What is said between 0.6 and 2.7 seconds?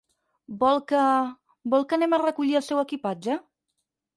Vol que, vol que anem a recollir el